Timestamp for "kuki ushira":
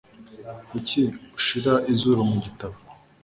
0.69-1.73